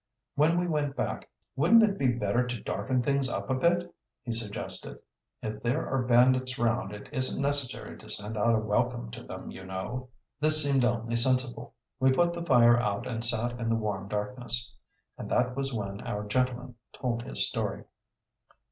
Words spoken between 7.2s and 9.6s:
necessary to send out a welcome to them,